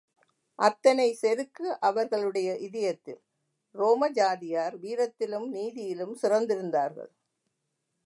அத்தனை 0.59 1.13
செருக்கு 1.13 1.79
அவர்களுடைய 1.79 2.57
இதயத்தில் 2.57 3.21
ரோம 3.75 4.09
ஜாதியார் 4.09 4.75
வீரத்திலும் 4.79 5.47
நீதியிலும் 5.53 6.15
சிறந்திருந்தார்கள். 6.21 7.11